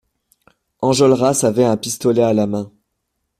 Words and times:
Enjolras 0.81 1.41
avait 1.43 1.63
un 1.63 1.77
pistolet 1.77 2.23
à 2.23 2.33
la 2.33 2.47
main. 2.47 2.71